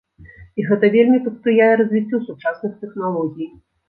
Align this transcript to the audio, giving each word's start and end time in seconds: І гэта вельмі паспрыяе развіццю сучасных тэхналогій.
І 0.59 0.63
гэта 0.69 0.87
вельмі 0.95 1.19
паспрыяе 1.25 1.67
развіццю 1.81 2.21
сучасных 2.31 2.73
тэхналогій. 2.81 3.51